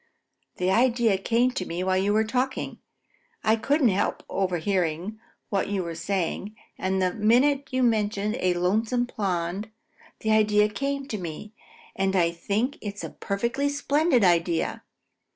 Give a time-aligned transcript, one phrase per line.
[0.57, 2.79] The idea came to me while you were talking.
[3.43, 9.05] I couldn't help overhearing what you were saying, and the minute you mentioned a lonesome
[9.05, 9.69] pond,
[10.21, 11.53] the idea came to me,
[11.95, 14.81] and I think it's a perfectly splendid idea.